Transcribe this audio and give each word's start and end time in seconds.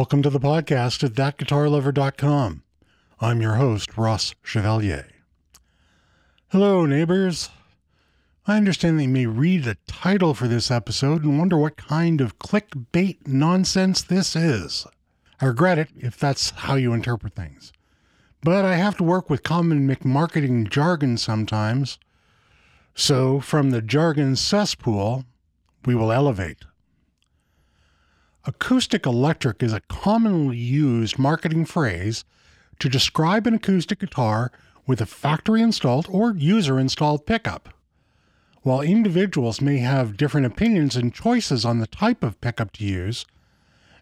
Welcome 0.00 0.22
to 0.22 0.30
the 0.30 0.40
podcast 0.40 1.04
at 1.04 1.12
thatguitarlover.com. 1.12 2.62
I'm 3.20 3.42
your 3.42 3.56
host, 3.56 3.98
Ross 3.98 4.34
Chevalier. 4.42 5.06
Hello, 6.48 6.86
neighbors. 6.86 7.50
I 8.46 8.56
understand 8.56 8.98
that 8.98 9.02
you 9.02 9.10
may 9.10 9.26
read 9.26 9.64
the 9.64 9.76
title 9.86 10.32
for 10.32 10.48
this 10.48 10.70
episode 10.70 11.22
and 11.22 11.38
wonder 11.38 11.58
what 11.58 11.76
kind 11.76 12.22
of 12.22 12.38
clickbait 12.38 13.26
nonsense 13.26 14.00
this 14.00 14.34
is. 14.34 14.86
I 15.38 15.44
regret 15.44 15.78
it 15.78 15.90
if 15.94 16.16
that's 16.16 16.48
how 16.48 16.76
you 16.76 16.94
interpret 16.94 17.34
things. 17.34 17.70
But 18.42 18.64
I 18.64 18.76
have 18.76 18.96
to 18.96 19.04
work 19.04 19.28
with 19.28 19.42
common 19.42 19.86
McMarketing 19.86 20.70
jargon 20.70 21.18
sometimes. 21.18 21.98
So, 22.94 23.38
from 23.38 23.68
the 23.68 23.82
jargon 23.82 24.34
cesspool, 24.36 25.26
we 25.84 25.94
will 25.94 26.10
elevate. 26.10 26.64
Acoustic 28.46 29.04
electric 29.04 29.62
is 29.62 29.74
a 29.74 29.80
commonly 29.80 30.56
used 30.56 31.18
marketing 31.18 31.66
phrase 31.66 32.24
to 32.78 32.88
describe 32.88 33.46
an 33.46 33.54
acoustic 33.54 33.98
guitar 33.98 34.50
with 34.86 35.02
a 35.02 35.06
factory 35.06 35.60
installed 35.60 36.06
or 36.08 36.34
user 36.34 36.80
installed 36.80 37.26
pickup. 37.26 37.68
While 38.62 38.80
individuals 38.80 39.60
may 39.60 39.78
have 39.78 40.16
different 40.16 40.46
opinions 40.46 40.96
and 40.96 41.12
choices 41.12 41.66
on 41.66 41.80
the 41.80 41.86
type 41.86 42.22
of 42.22 42.40
pickup 42.40 42.72
to 42.72 42.84
use, 42.84 43.26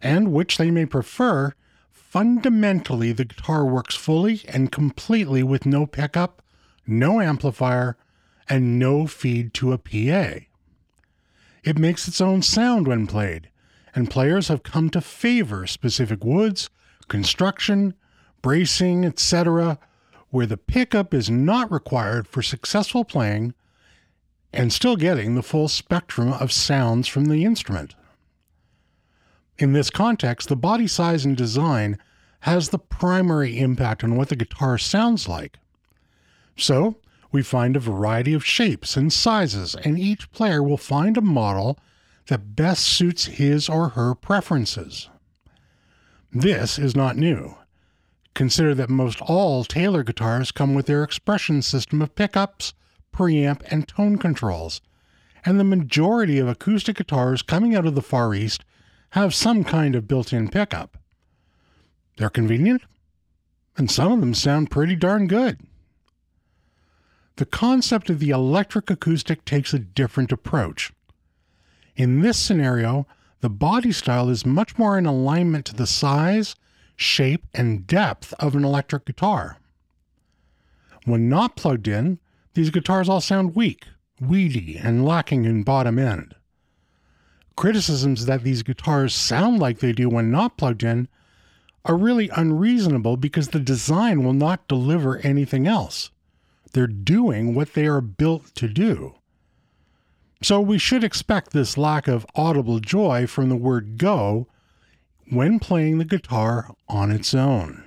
and 0.00 0.32
which 0.32 0.56
they 0.56 0.70
may 0.70 0.86
prefer, 0.86 1.54
fundamentally 1.90 3.10
the 3.10 3.24
guitar 3.24 3.64
works 3.64 3.96
fully 3.96 4.42
and 4.48 4.70
completely 4.70 5.42
with 5.42 5.66
no 5.66 5.84
pickup, 5.84 6.42
no 6.86 7.20
amplifier, 7.20 7.96
and 8.48 8.78
no 8.78 9.08
feed 9.08 9.52
to 9.54 9.72
a 9.72 9.78
PA. 9.78 10.44
It 11.64 11.76
makes 11.76 12.06
its 12.06 12.20
own 12.20 12.42
sound 12.42 12.86
when 12.86 13.08
played, 13.08 13.50
and 13.94 14.10
players 14.10 14.48
have 14.48 14.62
come 14.62 14.90
to 14.90 15.00
favor 15.00 15.66
specific 15.66 16.24
woods, 16.24 16.70
construction, 17.08 17.94
bracing, 18.42 19.04
etc., 19.04 19.78
where 20.30 20.46
the 20.46 20.56
pickup 20.56 21.14
is 21.14 21.30
not 21.30 21.72
required 21.72 22.28
for 22.28 22.42
successful 22.42 23.04
playing 23.04 23.54
and 24.52 24.72
still 24.72 24.96
getting 24.96 25.34
the 25.34 25.42
full 25.42 25.68
spectrum 25.68 26.32
of 26.32 26.52
sounds 26.52 27.08
from 27.08 27.26
the 27.26 27.44
instrument. 27.44 27.94
In 29.58 29.72
this 29.72 29.90
context, 29.90 30.48
the 30.48 30.56
body 30.56 30.86
size 30.86 31.24
and 31.24 31.36
design 31.36 31.98
has 32.40 32.68
the 32.68 32.78
primary 32.78 33.58
impact 33.58 34.04
on 34.04 34.16
what 34.16 34.28
the 34.28 34.36
guitar 34.36 34.78
sounds 34.78 35.28
like. 35.28 35.58
So, 36.56 36.96
we 37.32 37.42
find 37.42 37.76
a 37.76 37.80
variety 37.80 38.32
of 38.32 38.44
shapes 38.44 38.96
and 38.96 39.12
sizes, 39.12 39.74
and 39.74 39.98
each 39.98 40.30
player 40.30 40.62
will 40.62 40.78
find 40.78 41.16
a 41.16 41.22
model 41.22 41.78
that 42.28 42.54
best 42.54 42.84
suits 42.84 43.24
his 43.26 43.68
or 43.68 43.90
her 43.90 44.14
preferences. 44.14 45.08
This 46.30 46.78
is 46.78 46.94
not 46.94 47.16
new. 47.16 47.56
Consider 48.34 48.74
that 48.74 48.90
most 48.90 49.20
all 49.22 49.64
Taylor 49.64 50.02
guitars 50.02 50.52
come 50.52 50.74
with 50.74 50.86
their 50.86 51.02
expression 51.02 51.62
system 51.62 52.00
of 52.02 52.14
pickups, 52.14 52.74
preamp, 53.12 53.62
and 53.70 53.88
tone 53.88 54.18
controls, 54.18 54.80
and 55.44 55.58
the 55.58 55.64
majority 55.64 56.38
of 56.38 56.48
acoustic 56.48 56.96
guitars 56.96 57.42
coming 57.42 57.74
out 57.74 57.86
of 57.86 57.94
the 57.94 58.02
Far 58.02 58.34
East 58.34 58.64
have 59.10 59.34
some 59.34 59.64
kind 59.64 59.94
of 59.94 60.06
built 60.06 60.32
in 60.32 60.48
pickup. 60.48 60.98
They're 62.18 62.28
convenient, 62.28 62.82
and 63.76 63.90
some 63.90 64.12
of 64.12 64.20
them 64.20 64.34
sound 64.34 64.70
pretty 64.70 64.96
darn 64.96 65.28
good. 65.28 65.60
The 67.36 67.46
concept 67.46 68.10
of 68.10 68.18
the 68.18 68.30
electric 68.30 68.90
acoustic 68.90 69.44
takes 69.44 69.72
a 69.72 69.78
different 69.78 70.30
approach. 70.30 70.92
In 71.98 72.20
this 72.20 72.38
scenario, 72.38 73.08
the 73.40 73.50
body 73.50 73.90
style 73.90 74.30
is 74.30 74.46
much 74.46 74.78
more 74.78 74.96
in 74.96 75.04
alignment 75.04 75.66
to 75.66 75.74
the 75.74 75.86
size, 75.86 76.54
shape, 76.94 77.44
and 77.52 77.88
depth 77.88 78.32
of 78.38 78.54
an 78.54 78.64
electric 78.64 79.04
guitar. 79.04 79.58
When 81.06 81.28
not 81.28 81.56
plugged 81.56 81.88
in, 81.88 82.20
these 82.54 82.70
guitars 82.70 83.08
all 83.08 83.20
sound 83.20 83.56
weak, 83.56 83.84
weedy, 84.20 84.78
and 84.78 85.04
lacking 85.04 85.44
in 85.44 85.64
bottom 85.64 85.98
end. 85.98 86.36
Criticisms 87.56 88.26
that 88.26 88.44
these 88.44 88.62
guitars 88.62 89.12
sound 89.12 89.58
like 89.58 89.80
they 89.80 89.92
do 89.92 90.08
when 90.08 90.30
not 90.30 90.56
plugged 90.56 90.84
in 90.84 91.08
are 91.84 91.96
really 91.96 92.28
unreasonable 92.28 93.16
because 93.16 93.48
the 93.48 93.58
design 93.58 94.22
will 94.22 94.34
not 94.34 94.68
deliver 94.68 95.18
anything 95.18 95.66
else. 95.66 96.12
They're 96.72 96.86
doing 96.86 97.56
what 97.56 97.74
they 97.74 97.88
are 97.88 98.00
built 98.00 98.54
to 98.54 98.68
do. 98.68 99.16
So 100.40 100.60
we 100.60 100.78
should 100.78 101.02
expect 101.02 101.50
this 101.50 101.76
lack 101.76 102.06
of 102.06 102.26
audible 102.34 102.78
joy 102.78 103.26
from 103.26 103.48
the 103.48 103.56
word 103.56 103.98
go 103.98 104.46
when 105.30 105.58
playing 105.58 105.98
the 105.98 106.04
guitar 106.04 106.74
on 106.88 107.10
its 107.10 107.34
own. 107.34 107.84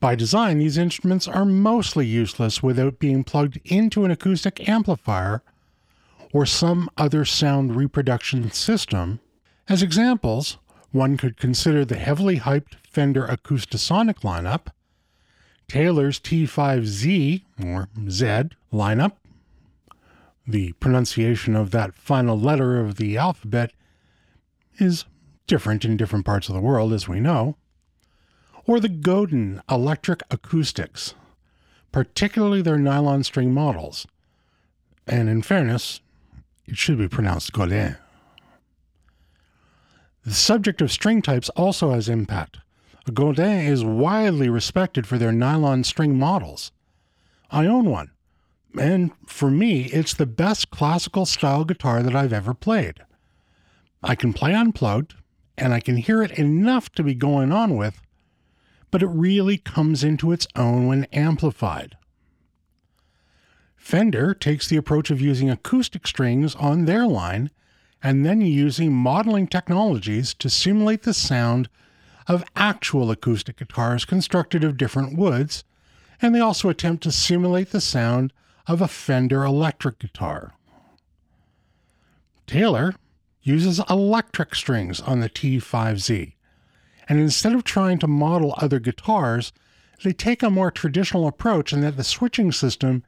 By 0.00 0.16
design, 0.16 0.58
these 0.58 0.78
instruments 0.78 1.28
are 1.28 1.44
mostly 1.44 2.06
useless 2.06 2.62
without 2.62 2.98
being 2.98 3.22
plugged 3.22 3.60
into 3.64 4.04
an 4.04 4.10
acoustic 4.10 4.68
amplifier 4.68 5.42
or 6.32 6.44
some 6.44 6.88
other 6.96 7.24
sound 7.24 7.76
reproduction 7.76 8.50
system. 8.50 9.20
As 9.68 9.82
examples, 9.82 10.58
one 10.90 11.16
could 11.16 11.36
consider 11.36 11.84
the 11.84 11.96
heavily 11.96 12.40
hyped 12.40 12.74
Fender 12.90 13.26
Acoustasonic 13.26 14.22
lineup, 14.22 14.68
Taylor's 15.68 16.18
T5Z 16.18 17.42
or 17.64 17.88
Z 18.08 18.24
lineup. 18.72 19.12
The 20.52 20.72
pronunciation 20.72 21.56
of 21.56 21.70
that 21.70 21.94
final 21.94 22.38
letter 22.38 22.78
of 22.78 22.96
the 22.96 23.16
alphabet 23.16 23.72
is 24.76 25.06
different 25.46 25.82
in 25.82 25.96
different 25.96 26.26
parts 26.26 26.50
of 26.50 26.54
the 26.54 26.60
world, 26.60 26.92
as 26.92 27.08
we 27.08 27.20
know. 27.20 27.56
Or 28.66 28.78
the 28.78 28.90
Godin 28.90 29.62
Electric 29.70 30.22
Acoustics, 30.30 31.14
particularly 31.90 32.60
their 32.60 32.76
nylon 32.76 33.24
string 33.24 33.54
models. 33.54 34.06
And 35.06 35.30
in 35.30 35.40
fairness, 35.40 36.02
it 36.66 36.76
should 36.76 36.98
be 36.98 37.08
pronounced 37.08 37.54
Godin. 37.54 37.96
The 40.26 40.34
subject 40.34 40.82
of 40.82 40.92
string 40.92 41.22
types 41.22 41.48
also 41.56 41.92
has 41.92 42.10
impact. 42.10 42.58
Godin 43.10 43.60
is 43.60 43.86
widely 43.86 44.50
respected 44.50 45.06
for 45.06 45.16
their 45.16 45.32
nylon 45.32 45.82
string 45.82 46.18
models. 46.18 46.72
I 47.50 47.64
own 47.64 47.86
one, 47.88 48.10
and 48.78 49.12
for 49.26 49.50
me, 49.50 49.84
it's 49.86 50.14
the 50.14 50.26
best 50.26 50.70
classical 50.70 51.26
style 51.26 51.64
guitar 51.64 52.02
that 52.02 52.14
I've 52.14 52.32
ever 52.32 52.54
played. 52.54 53.00
I 54.02 54.14
can 54.14 54.32
play 54.32 54.54
unplugged, 54.54 55.14
and 55.56 55.72
I 55.72 55.80
can 55.80 55.96
hear 55.96 56.22
it 56.22 56.32
enough 56.32 56.90
to 56.92 57.02
be 57.02 57.14
going 57.14 57.52
on 57.52 57.76
with, 57.76 58.00
but 58.90 59.02
it 59.02 59.08
really 59.08 59.58
comes 59.58 60.02
into 60.02 60.32
its 60.32 60.46
own 60.56 60.86
when 60.86 61.04
amplified. 61.12 61.96
Fender 63.76 64.32
takes 64.32 64.68
the 64.68 64.76
approach 64.76 65.10
of 65.10 65.20
using 65.20 65.50
acoustic 65.50 66.06
strings 66.06 66.54
on 66.54 66.84
their 66.84 67.06
line 67.06 67.50
and 68.02 68.24
then 68.24 68.40
using 68.40 68.92
modeling 68.92 69.46
technologies 69.46 70.34
to 70.34 70.50
simulate 70.50 71.02
the 71.02 71.14
sound 71.14 71.68
of 72.26 72.44
actual 72.56 73.10
acoustic 73.10 73.58
guitars 73.58 74.04
constructed 74.04 74.64
of 74.64 74.76
different 74.76 75.16
woods, 75.16 75.64
and 76.20 76.34
they 76.34 76.40
also 76.40 76.68
attempt 76.68 77.02
to 77.02 77.12
simulate 77.12 77.70
the 77.70 77.80
sound 77.80 78.32
of 78.66 78.80
a 78.80 78.88
Fender 78.88 79.44
electric 79.44 79.98
guitar. 79.98 80.52
Taylor 82.46 82.94
uses 83.42 83.80
electric 83.90 84.54
strings 84.54 85.00
on 85.00 85.20
the 85.20 85.28
T5Z, 85.28 86.34
and 87.08 87.18
instead 87.20 87.54
of 87.54 87.64
trying 87.64 87.98
to 87.98 88.06
model 88.06 88.54
other 88.58 88.78
guitars, 88.78 89.52
they 90.02 90.12
take 90.12 90.42
a 90.42 90.50
more 90.50 90.70
traditional 90.70 91.26
approach 91.26 91.72
in 91.72 91.80
that 91.80 91.96
the 91.96 92.04
switching 92.04 92.52
system 92.52 93.04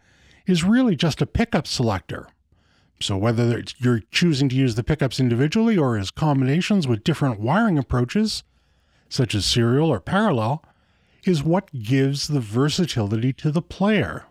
is 0.46 0.64
really 0.64 0.96
just 0.96 1.22
a 1.22 1.26
pickup 1.26 1.66
selector. 1.66 2.28
So, 3.00 3.16
whether 3.16 3.62
you're 3.78 4.02
choosing 4.10 4.48
to 4.48 4.56
use 4.56 4.76
the 4.76 4.84
pickups 4.84 5.18
individually 5.18 5.76
or 5.76 5.98
as 5.98 6.10
combinations 6.10 6.86
with 6.86 7.04
different 7.04 7.40
wiring 7.40 7.78
approaches, 7.78 8.44
such 9.08 9.34
as 9.34 9.44
serial 9.44 9.90
or 9.90 10.00
parallel, 10.00 10.64
is 11.24 11.42
what 11.42 11.82
gives 11.82 12.28
the 12.28 12.40
versatility 12.40 13.32
to 13.32 13.50
the 13.50 13.62
player. 13.62 14.26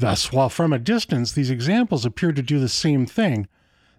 Thus, 0.00 0.32
while 0.32 0.48
from 0.48 0.72
a 0.72 0.78
distance 0.78 1.30
these 1.30 1.50
examples 1.50 2.06
appear 2.06 2.32
to 2.32 2.40
do 2.40 2.58
the 2.58 2.70
same 2.70 3.04
thing, 3.04 3.46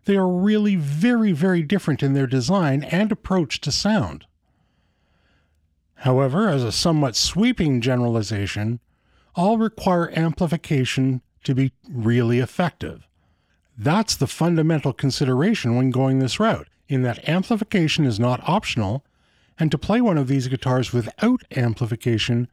they 0.06 0.16
are 0.16 0.28
really 0.28 0.76
very, 0.76 1.32
very 1.32 1.62
different 1.62 2.02
in 2.02 2.14
their 2.14 2.26
design 2.26 2.84
and 2.84 3.12
approach 3.12 3.62
to 3.62 3.72
sound. 3.72 4.26
However, 5.98 6.50
as 6.50 6.64
a 6.64 6.72
somewhat 6.72 7.16
sweeping 7.16 7.82
generalization, 7.82 8.80
all 9.36 9.60
require 9.60 10.12
amplification 10.18 11.22
to 11.44 11.54
be 11.54 11.72
really 11.88 12.40
effective. 12.40 13.08
That's 13.78 14.16
the 14.16 14.26
fundamental 14.26 14.94
consideration 14.94 15.76
when 15.76 15.92
going 15.92 16.18
this 16.18 16.40
route, 16.40 16.68
in 16.90 17.04
that 17.04 17.30
amplification 17.30 18.06
is 18.06 18.20
not 18.20 18.50
optional 18.50 19.06
and 19.60 19.70
to 19.70 19.78
play 19.78 20.02
one 20.02 20.18
of 20.18 20.28
these 20.28 20.48
guitars 20.48 20.92
without 20.92 21.44
amplification 21.56 22.48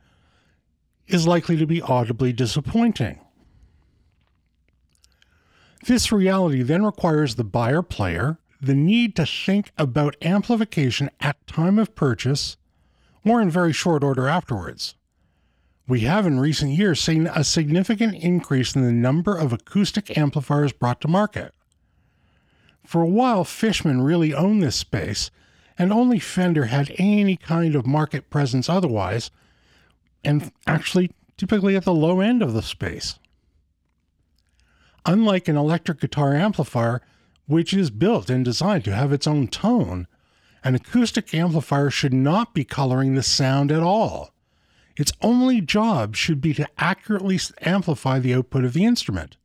is 1.07 1.27
likely 1.27 1.57
to 1.57 1.67
be 1.67 1.81
audibly 1.81 2.35
disappointing. 2.35 3.21
This 5.89 6.13
reality 6.13 6.61
then 6.61 6.85
requires 6.85 7.37
the 7.37 7.45
buyer 7.45 7.81
player, 7.81 8.37
the 8.61 8.75
need 8.75 9.17
to 9.17 9.25
think 9.25 9.73
about 9.79 10.17
amplification 10.21 11.09
at 11.19 11.47
time 11.47 11.79
of 11.79 11.95
purchase 11.95 12.59
or 13.25 13.41
in 13.41 13.51
very 13.51 13.73
short 13.73 14.05
order 14.05 14.29
afterwards. 14.29 14.97
We 15.87 16.01
have 16.01 16.27
in 16.27 16.41
recent 16.41 16.73
years 16.73 17.01
seen 17.01 17.27
a 17.27 17.43
significant 17.43 18.17
increase 18.17 18.77
in 18.77 18.83
the 18.83 18.93
number 18.93 19.35
of 19.35 19.55
acoustic 19.55 20.15
amplifiers 20.19 20.73
brought 20.75 21.01
to 21.01 21.09
market. 21.09 21.55
For 22.85 23.01
a 23.01 23.09
while, 23.09 23.45
Fishman 23.45 24.03
really 24.03 24.35
owned 24.35 24.63
this 24.63 24.77
space, 24.77 25.31
and 25.79 25.91
only 25.91 26.19
Fender 26.19 26.67
had 26.67 26.95
any 26.99 27.39
kind 27.39 27.75
of 27.75 27.87
market 27.87 28.29
presence 28.29 28.69
otherwise, 28.69 29.31
and 30.23 30.53
actually 30.67 31.13
typically 31.39 31.77
at 31.77 31.87
the 31.87 31.95
low 31.95 32.21
end 32.21 32.43
of 32.43 32.53
the 32.53 32.61
space. 32.61 33.19
Unlike 35.09 35.49
an 35.49 35.57
electric 35.57 36.01
guitar 36.01 36.35
amplifier, 36.35 37.01
which 37.47 37.73
is 37.73 37.89
built 37.89 38.29
and 38.29 38.45
designed 38.45 38.85
to 38.85 38.95
have 38.95 39.11
its 39.11 39.27
own 39.27 39.49
tone, 39.49 40.07
an 40.63 40.75
acoustic 40.75 41.33
amplifier 41.33 41.89
should 41.89 42.13
not 42.13 42.53
be 42.53 42.63
coloring 42.63 43.15
the 43.15 43.23
sound 43.23 43.73
at 43.73 43.83
all. 43.83 44.35
Its 44.99 45.11
only 45.23 45.63
job 45.63 46.15
should 46.15 46.43
be 46.43 46.53
to 46.53 46.69
accurately 46.77 47.41
amplify 47.63 48.19
the 48.19 48.35
output 48.35 48.65
of 48.65 48.75
the 48.75 48.85
instrument. 48.85 49.39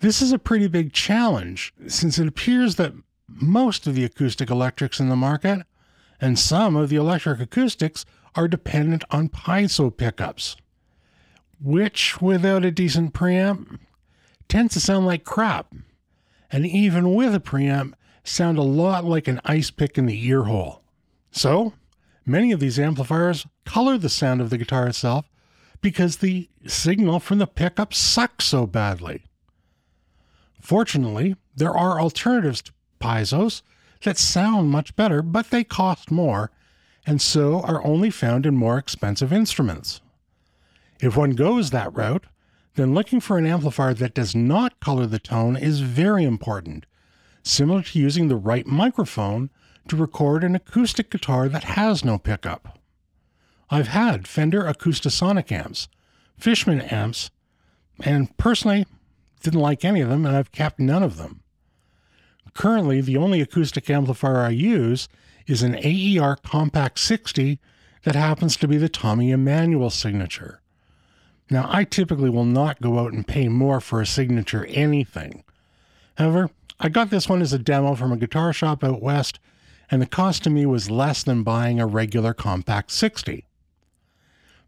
This 0.00 0.22
is 0.22 0.32
a 0.32 0.38
pretty 0.38 0.68
big 0.68 0.94
challenge 0.94 1.74
since 1.86 2.18
it 2.18 2.26
appears 2.26 2.76
that 2.76 2.94
most 3.28 3.86
of 3.86 3.94
the 3.94 4.04
acoustic 4.04 4.48
electrics 4.48 4.98
in 4.98 5.10
the 5.10 5.16
market 5.16 5.66
and 6.18 6.38
some 6.38 6.76
of 6.76 6.88
the 6.88 6.96
electric 6.96 7.40
acoustics 7.40 8.06
are 8.34 8.48
dependent 8.48 9.04
on 9.10 9.28
piezo 9.28 9.94
pickups, 9.94 10.56
which, 11.60 12.22
without 12.22 12.64
a 12.64 12.70
decent 12.70 13.12
preamp, 13.12 13.80
tends 14.48 14.74
to 14.74 14.80
sound 14.80 15.06
like 15.06 15.24
crap 15.24 15.72
and 16.50 16.66
even 16.66 17.14
with 17.14 17.34
a 17.34 17.40
preamp, 17.40 17.94
sound 18.24 18.58
a 18.58 18.62
lot 18.62 19.04
like 19.04 19.28
an 19.28 19.40
ice 19.44 19.70
pick 19.70 19.98
in 19.98 20.06
the 20.06 20.26
ear 20.26 20.44
hole. 20.44 20.82
So, 21.30 21.74
many 22.24 22.52
of 22.52 22.60
these 22.60 22.78
amplifiers 22.78 23.46
color 23.64 23.98
the 23.98 24.08
sound 24.08 24.40
of 24.40 24.50
the 24.50 24.58
guitar 24.58 24.86
itself 24.86 25.28
because 25.80 26.16
the 26.16 26.48
signal 26.66 27.20
from 27.20 27.38
the 27.38 27.46
pickup 27.46 27.92
sucks 27.92 28.46
so 28.46 28.66
badly. 28.66 29.24
Fortunately, 30.60 31.36
there 31.54 31.76
are 31.76 32.00
alternatives 32.00 32.62
to 32.62 32.72
piezos 33.00 33.62
that 34.02 34.18
sound 34.18 34.70
much 34.70 34.96
better, 34.96 35.22
but 35.22 35.50
they 35.50 35.62
cost 35.64 36.10
more, 36.10 36.50
and 37.06 37.20
so 37.20 37.60
are 37.60 37.84
only 37.84 38.10
found 38.10 38.46
in 38.46 38.56
more 38.56 38.78
expensive 38.78 39.32
instruments. 39.32 40.00
If 41.00 41.16
one 41.16 41.32
goes 41.32 41.70
that 41.70 41.94
route, 41.94 42.24
then 42.76 42.94
looking 42.94 43.20
for 43.20 43.38
an 43.38 43.46
amplifier 43.46 43.94
that 43.94 44.14
does 44.14 44.34
not 44.34 44.78
color 44.80 45.06
the 45.06 45.18
tone 45.18 45.56
is 45.56 45.80
very 45.80 46.24
important, 46.24 46.86
similar 47.42 47.82
to 47.82 47.98
using 47.98 48.28
the 48.28 48.36
right 48.36 48.66
microphone 48.66 49.50
to 49.88 49.96
record 49.96 50.44
an 50.44 50.54
acoustic 50.54 51.10
guitar 51.10 51.48
that 51.48 51.64
has 51.64 52.04
no 52.04 52.18
pickup. 52.18 52.78
I've 53.70 53.88
had 53.88 54.28
Fender 54.28 54.62
Acoustasonic 54.62 55.50
amps, 55.50 55.88
Fishman 56.38 56.82
amps, 56.82 57.30
and 58.00 58.36
personally 58.36 58.86
didn't 59.42 59.60
like 59.60 59.84
any 59.84 60.00
of 60.00 60.08
them 60.08 60.26
and 60.26 60.36
I've 60.36 60.52
kept 60.52 60.78
none 60.78 61.02
of 61.02 61.16
them. 61.16 61.42
Currently, 62.54 63.00
the 63.00 63.16
only 63.16 63.40
acoustic 63.40 63.90
amplifier 63.90 64.38
I 64.38 64.50
use 64.50 65.08
is 65.46 65.62
an 65.62 65.76
AER 65.76 66.36
Compact 66.36 66.98
60 66.98 67.58
that 68.04 68.14
happens 68.14 68.56
to 68.56 68.68
be 68.68 68.76
the 68.76 68.88
Tommy 68.88 69.30
Emmanuel 69.30 69.90
signature. 69.90 70.60
Now, 71.48 71.68
I 71.70 71.84
typically 71.84 72.30
will 72.30 72.44
not 72.44 72.80
go 72.80 72.98
out 72.98 73.12
and 73.12 73.26
pay 73.26 73.48
more 73.48 73.80
for 73.80 74.00
a 74.00 74.06
signature 74.06 74.66
anything. 74.66 75.44
However, 76.16 76.50
I 76.80 76.88
got 76.88 77.10
this 77.10 77.28
one 77.28 77.40
as 77.40 77.52
a 77.52 77.58
demo 77.58 77.94
from 77.94 78.12
a 78.12 78.16
guitar 78.16 78.52
shop 78.52 78.82
out 78.82 79.00
west, 79.00 79.38
and 79.90 80.02
the 80.02 80.06
cost 80.06 80.42
to 80.44 80.50
me 80.50 80.66
was 80.66 80.90
less 80.90 81.22
than 81.22 81.44
buying 81.44 81.78
a 81.78 81.86
regular 81.86 82.34
Compact 82.34 82.90
60. 82.90 83.44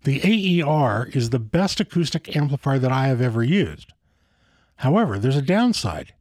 The 0.05 0.63
AER 0.63 1.09
is 1.13 1.31
the 1.31 1.41
best 1.41 1.81
acoustic 1.81 2.37
amplifier 2.37 2.79
that 2.79 2.93
I 2.93 3.09
have 3.09 3.21
ever 3.21 3.43
used. 3.43 3.93
However, 4.77 5.19
there's 5.19 5.37
a 5.37 5.43
downside. 5.43 6.15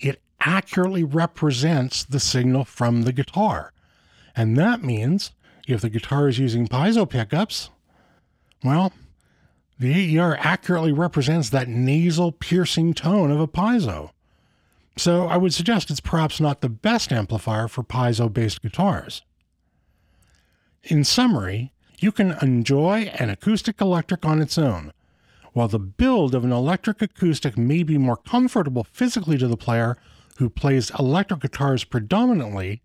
It 0.00 0.20
accurately 0.40 1.04
represents 1.04 2.02
the 2.02 2.18
signal 2.18 2.64
from 2.64 3.02
the 3.02 3.12
guitar. 3.12 3.72
And 4.34 4.56
that 4.56 4.82
means 4.82 5.30
if 5.68 5.80
the 5.80 5.90
guitar 5.90 6.28
is 6.28 6.38
using 6.38 6.66
piezo 6.66 7.08
pickups, 7.08 7.70
well, 8.64 8.92
the 9.80 10.18
AER 10.18 10.36
accurately 10.38 10.92
represents 10.92 11.48
that 11.48 11.66
nasal 11.66 12.32
piercing 12.32 12.92
tone 12.92 13.30
of 13.30 13.40
a 13.40 13.48
piezo. 13.48 14.10
So 14.98 15.26
I 15.26 15.38
would 15.38 15.54
suggest 15.54 15.90
it's 15.90 16.00
perhaps 16.00 16.38
not 16.38 16.60
the 16.60 16.68
best 16.68 17.10
amplifier 17.10 17.66
for 17.66 17.82
piezo 17.82 18.30
based 18.30 18.60
guitars. 18.60 19.22
In 20.82 21.02
summary, 21.02 21.72
you 21.98 22.12
can 22.12 22.36
enjoy 22.42 23.10
an 23.18 23.30
acoustic 23.30 23.80
electric 23.80 24.26
on 24.26 24.42
its 24.42 24.58
own. 24.58 24.92
While 25.54 25.68
the 25.68 25.78
build 25.78 26.34
of 26.34 26.44
an 26.44 26.52
electric 26.52 27.00
acoustic 27.00 27.56
may 27.56 27.82
be 27.82 27.96
more 27.96 28.18
comfortable 28.18 28.84
physically 28.84 29.38
to 29.38 29.48
the 29.48 29.56
player 29.56 29.96
who 30.36 30.50
plays 30.50 30.90
electric 30.98 31.40
guitars 31.40 31.84
predominantly, 31.84 32.82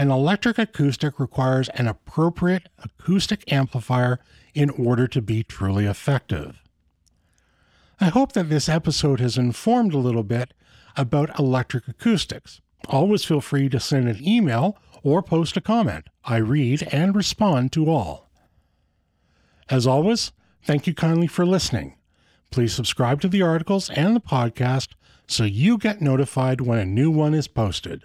an 0.00 0.10
electric 0.10 0.56
acoustic 0.58 1.20
requires 1.20 1.68
an 1.74 1.86
appropriate 1.86 2.70
acoustic 2.82 3.44
amplifier 3.52 4.18
in 4.54 4.70
order 4.70 5.06
to 5.06 5.20
be 5.20 5.42
truly 5.42 5.84
effective. 5.84 6.62
I 8.00 8.06
hope 8.06 8.32
that 8.32 8.48
this 8.48 8.66
episode 8.66 9.20
has 9.20 9.36
informed 9.36 9.92
a 9.92 9.98
little 9.98 10.22
bit 10.22 10.54
about 10.96 11.38
electric 11.38 11.86
acoustics. 11.86 12.62
Always 12.88 13.26
feel 13.26 13.42
free 13.42 13.68
to 13.68 13.78
send 13.78 14.08
an 14.08 14.26
email 14.26 14.78
or 15.02 15.22
post 15.22 15.58
a 15.58 15.60
comment. 15.60 16.06
I 16.24 16.38
read 16.38 16.88
and 16.90 17.14
respond 17.14 17.70
to 17.72 17.90
all. 17.90 18.30
As 19.68 19.86
always, 19.86 20.32
thank 20.62 20.86
you 20.86 20.94
kindly 20.94 21.26
for 21.26 21.44
listening. 21.44 21.98
Please 22.50 22.72
subscribe 22.72 23.20
to 23.20 23.28
the 23.28 23.42
articles 23.42 23.90
and 23.90 24.16
the 24.16 24.20
podcast 24.20 24.94
so 25.26 25.44
you 25.44 25.76
get 25.76 26.00
notified 26.00 26.62
when 26.62 26.78
a 26.78 26.86
new 26.86 27.10
one 27.10 27.34
is 27.34 27.48
posted. 27.48 28.04